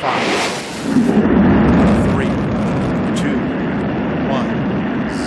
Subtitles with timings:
[0.00, 0.26] Five,
[2.12, 2.32] three,
[3.20, 3.38] two,
[4.32, 4.50] one,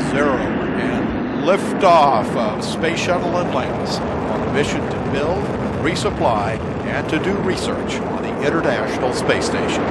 [0.09, 0.37] zero,
[0.79, 5.43] and liftoff of Space Shuttle Atlantis on a mission to build,
[5.85, 9.83] resupply, and to do research on the International Space Station.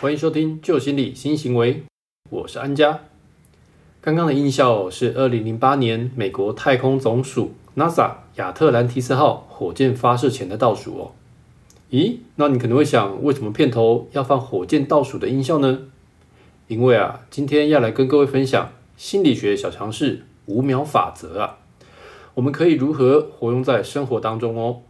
[0.00, 1.74] 欢迎收听《旧心理新行为》，
[2.30, 3.00] 我是安家。
[4.00, 11.11] 刚刚的音效是二零零八年美国太空总署 NASA 亚特兰提斯号火箭发射前的倒数哦。
[11.91, 15.81] 咦，那你可能会想，为什么片头要放火箭倒数的音效呢？
[16.67, 21.57] 因为啊，今天要来跟各位分享心理学小常识五秒法则啊，
[22.33, 24.81] 我们可以如何活用在生活当中哦。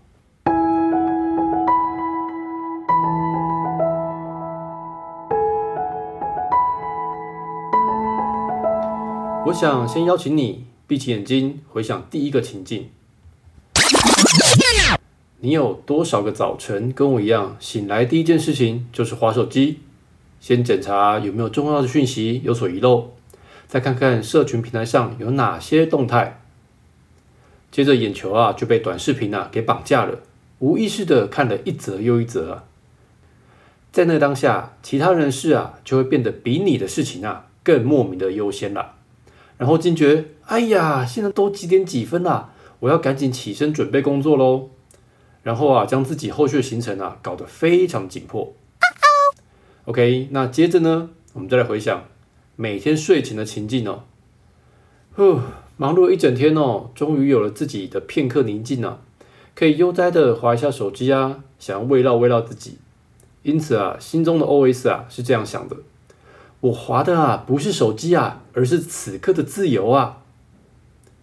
[9.48, 12.90] 我想先邀请你闭起眼睛，回想第一个情境。
[15.42, 19.80] 你有多少个早晨跟我一样，醒来第一件事情就是划手机，
[20.40, 23.10] 先检查有没有重要的讯息有所遗漏，
[23.68, 26.40] 再看看社群平台上有哪些动态，
[27.70, 30.20] 接着眼球啊就被短视频啊给绑架了，
[30.60, 32.64] 无意识的看了一则又一则。
[33.92, 38.94] 在那当下，其他人事啊就会变得比你的事情啊更莫名的优先了。
[39.58, 44.70] 然后惊觉，哎呀，现在都几点几分了，我要赶紧起身准备工作喽。
[45.44, 48.54] 然后啊，将自己后续的行程啊搞得非常紧迫。
[49.86, 52.04] OK，那接着呢，我们再来回想
[52.56, 54.04] 每天睡前的情境哦。
[55.16, 55.40] 呼，
[55.78, 59.00] 忙碌一整天哦，终于有了自己的片刻宁静啊，
[59.56, 62.78] 可以悠哉的划一下手机啊，想要慰劳慰劳自己。
[63.44, 65.78] 因此啊，心中的 OS 啊是这样想的。
[66.60, 70.24] 我划的啊不是手机啊，而是此刻的自由啊。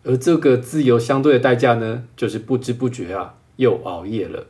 [0.04, 4.46] 而这个自由相对的代价呢，就是不知不觉啊又熬夜了。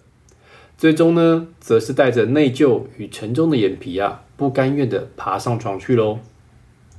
[0.76, 6.18] 最终呢，则是带着内疚与沉重的眼皮啊，不甘愿的爬上床去喽。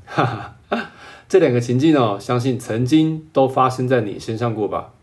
[0.05, 0.91] 哈哈，
[1.27, 4.93] 这两个情境哦，相信曾经都发生在你身上过吧？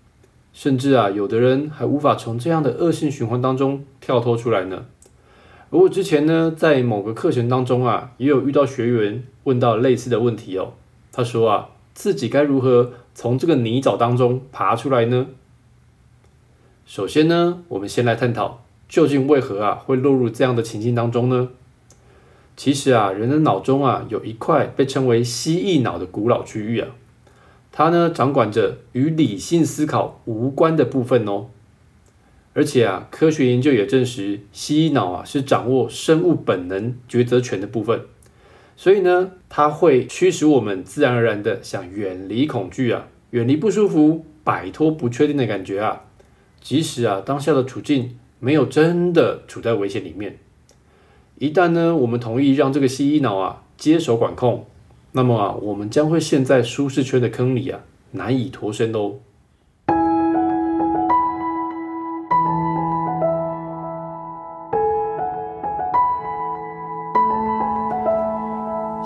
[0.54, 4.86] 甚至啊，有的人还无法从这样的恶性循环当中跳脱出来呢。
[5.72, 10.74] 而我之前呢，在某个课程当中啊，也有遇到学员问到类似的问题哦。
[11.10, 15.28] 他说啊，自己该如何从这个泥沼当中爬出来呢？
[16.84, 21.48] 首先呢，我们先来探讨，究竟为何啊会落入这样的情境当中呢？
[22.54, 26.88] 其实啊，人的脑中啊有一块被称为蜥蜴脑的古老区域啊，
[27.70, 31.46] 它呢掌管着与理性思考无关的部分哦。
[32.54, 38.02] 而且啊，科学研究也证实，蜥蜴脑啊是掌握生物本能抉择权的部分，
[38.76, 46.02] 所以呢，它会驱使我们自然而然的想远离恐惧啊，远离不舒服，摆脱不确定的感觉啊。
[46.60, 50.38] 即使啊当下的处境没有真的处在危险里面，
[51.38, 54.66] 一旦呢我们同意让这个蜥蜴脑啊接手管控，
[55.12, 57.80] 那么啊我们将会陷在舒适圈的坑里啊，
[58.10, 59.14] 难以脱身哦。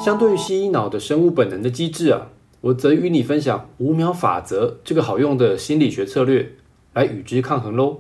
[0.07, 2.29] 相对于蜥蜴脑的生物本能的机制啊，
[2.61, 6.53] 我则与你分享五秒法则这个好用的心理学策略
[6.95, 7.99] 来与之抗衡喽。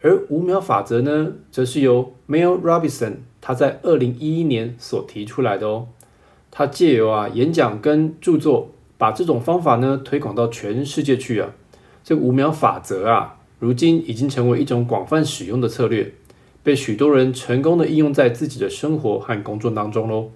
[0.00, 5.88] 而五秒法则呢，则是由 Mel Robinson 他在二零一一年所提出来的哦。
[6.52, 11.50] 他借由啊演讲跟著作，把这种方法呢推广到全世界去啊。
[12.04, 16.14] 这五秒法则啊，如今已经成为一种广泛使用的策略，
[16.62, 20.30] 被许多人成功的应用在自己的生活和工作当中喽。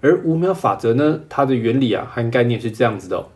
[0.00, 3.26] 而五秒法则呢，它的原理啊和概念是这样子的：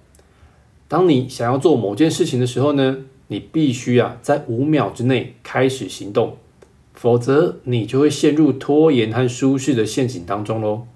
[0.88, 2.98] 当你想要做某件事情的时候呢，
[3.28, 6.36] 你必须啊在五秒之内开始行动，
[6.92, 10.86] 否则你就会陷入拖延和舒适的陷阱当中喽。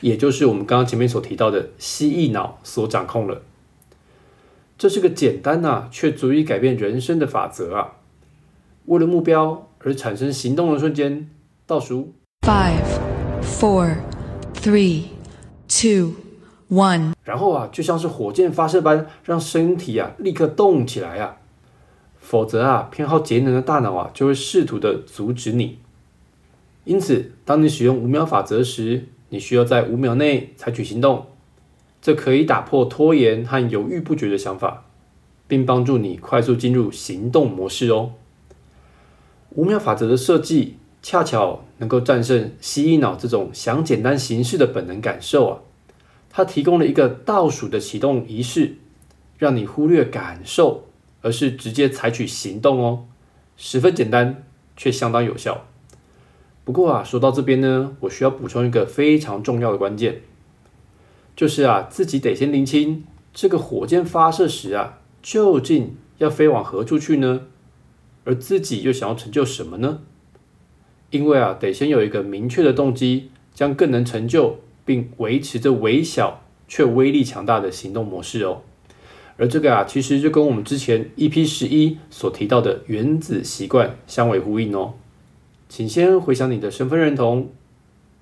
[0.00, 3.40] 也就是我们刚刚前面所提到的蜥蜴脑所掌控了。
[4.76, 7.92] 这是个简单呐，却足以改变人生的法则啊！
[8.86, 11.30] 为了目标而产生行动的瞬间，
[11.64, 12.12] 倒数
[12.42, 12.82] ：five,
[13.40, 13.94] four,
[14.52, 15.13] three。
[15.76, 16.12] Two,
[16.70, 21.38] one，然后啊，就像是火箭发射般，让身体啊立刻动起来啊，
[22.16, 25.80] 否则啊，偏好节能的大脑啊就会试图的阻止你。
[26.84, 31.26] 因此，当你使用五秒法则时，你需要在五秒内采取行动，
[32.00, 34.84] 这可以打破拖延和犹豫不决的想法，
[35.48, 38.12] 并帮助你快速进入行动模式哦。
[39.50, 40.76] 五秒法则的设计。
[41.04, 45.60] 恰巧能够战胜蜥蜴脑这种想简单行事的本能感受啊，
[46.30, 48.78] 它提供了一个倒数的启动仪式，
[49.36, 50.86] 让你忽略感受，
[51.20, 53.04] 而是直接采取行动哦，
[53.58, 54.44] 十分简单
[54.78, 55.66] 却相当有效。
[56.64, 60.22] 不过啊，说到这边呢，我需要补充一个非常重要的关键，
[61.36, 63.04] 就是啊，自己得先厘清
[63.34, 67.42] 这个火箭发射时啊，究竟要飞往何处去呢？
[68.24, 69.98] 而自己又想要成就什么呢？
[71.10, 78.62] 因为啊，得先有一个明确的动机，将更能成就并维持着微小却威力强大的行动模式哦。
[79.36, 84.94] 而这个啊，其实就跟我们之前 EP 十一所提到的原子习惯相为呼应哦。
[85.68, 87.50] 请先回想你的身份认同，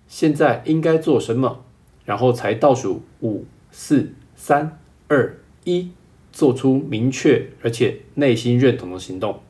[0.06, 1.64] 现在应该做什么，
[2.06, 5.90] 然后才倒数五、四、三、二、一，
[6.32, 9.40] 做出明确而且内心认同的行动。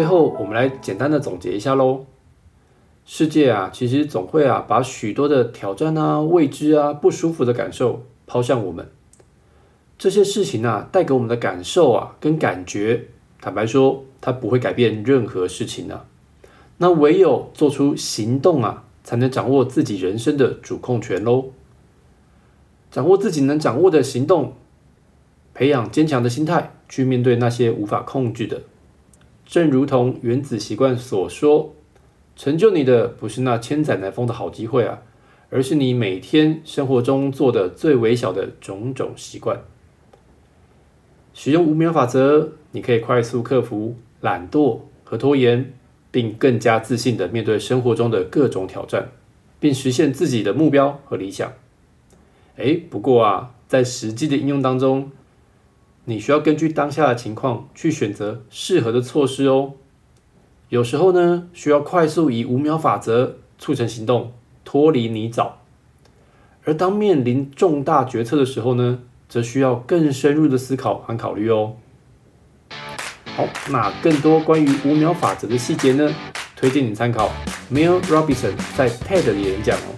[0.00, 2.06] 最后，我们来简单的总结一下喽。
[3.04, 8.88] 世界啊，其实总会啊，把许多的挑战啊、未知啊、不舒服的感受抛向我们。
[9.98, 13.08] 这些事情啊，带给我们的感受啊，跟感觉，
[13.42, 16.06] 坦白说，它不会改变任何事情呢。
[16.78, 21.50] 那唯有做出行动啊，才能掌握自己人生的主控权喽。
[22.90, 24.54] 掌握自己能掌握的行动，
[25.52, 28.62] 培养坚强的心态，去面对那些无法控制的。
[29.50, 31.74] 正如同原子习惯所说，
[32.36, 35.02] 成就你的不是那千载难逢的好机会啊，
[35.50, 39.60] 而是你每天生活中做的最微小的种种习惯。
[41.34, 45.72] 使用五秒法则，你可以快速克服懒惰和拖延，
[46.12, 49.08] 并更加自信的面对生活中的各种挑战，
[49.58, 51.52] 并实现自己的目标和理想。
[52.56, 55.10] 哎，不过啊，在实际的应用当中，
[56.04, 59.72] 你需要根据当下的情况去选择适合的措施哦。
[60.68, 64.32] 有时候呢，需要快速以五秒法则促成行动，
[64.64, 65.52] 脱离泥沼；
[66.64, 69.00] 而当面临重大决策的时候呢？
[69.28, 71.76] 则需要更深入的思考和考虑哦。
[73.26, 76.12] 好，那更多关于五秒法则的细节呢？
[76.56, 77.30] 推荐你参考
[77.72, 79.94] Mel Robinson 在 TED 的演讲哦。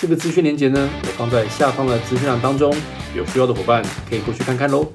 [0.00, 2.72] 这个资讯链接呢，我放在下方的资讯栏当中，
[3.14, 4.86] 有需要的伙伴可以过去看看喽。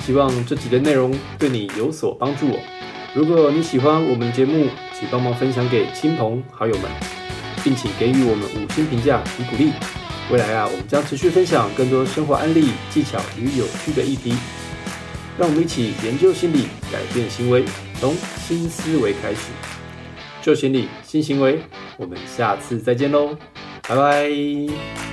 [0.00, 2.58] 希望这集的内容对你有所帮助哦。
[3.14, 4.68] 如果你喜欢我们节目，
[4.98, 6.90] 请帮忙分享给亲朋好友们，
[7.62, 9.72] 并且给予我们五星评价与鼓励。
[10.30, 14.34] 未来啊，我们将持续分享更多生活案例、技巧与有趣的议题。
[15.38, 17.64] 让我们一起研究心理，改变行为，
[18.00, 18.14] 从
[18.46, 19.50] 新思维开始。
[20.40, 21.60] 旧心理，新行为。
[21.96, 23.36] 我们下次再见喽，
[23.88, 25.09] 拜拜。